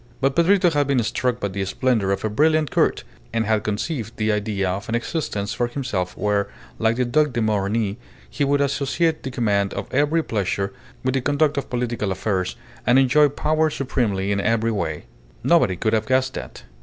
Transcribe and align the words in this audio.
But 0.19 0.35
Pedrito 0.35 0.71
had 0.73 0.87
been 0.87 1.03
struck 1.03 1.39
by 1.39 1.47
the 1.49 1.63
splendour 1.63 2.09
of 2.09 2.25
a 2.25 2.29
brilliant 2.31 2.71
court, 2.71 3.03
and 3.31 3.45
had 3.45 3.63
conceived 3.63 4.17
the 4.17 4.31
idea 4.31 4.67
of 4.67 4.89
an 4.89 4.95
existence 4.95 5.53
for 5.53 5.67
himself 5.67 6.17
where, 6.17 6.47
like 6.79 6.95
the 6.95 7.05
Duc 7.05 7.33
de 7.33 7.39
Morny, 7.43 7.99
he 8.27 8.43
would 8.43 8.61
associate 8.61 9.21
the 9.21 9.29
command 9.29 9.75
of 9.75 9.93
every 9.93 10.23
pleasure 10.23 10.73
with 11.03 11.13
the 11.13 11.21
conduct 11.21 11.55
of 11.55 11.69
political 11.69 12.11
affairs 12.11 12.55
and 12.83 12.97
enjoy 12.97 13.29
power 13.29 13.69
supremely 13.69 14.31
in 14.31 14.41
every 14.41 14.71
way. 14.71 15.03
Nobody 15.43 15.75
could 15.75 15.93
have 15.93 16.07
guessed 16.07 16.33
that. 16.33 16.63